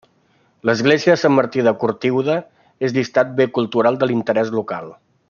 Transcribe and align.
L'església 0.69 1.17
Sant 1.23 1.35
Martí 1.41 1.65
de 1.67 1.73
Cortiuda 1.83 2.39
és 2.89 2.97
llistat 2.99 3.37
bé 3.41 3.51
cultural 3.59 4.01
d'interès 4.09 4.51
local. 4.61 4.91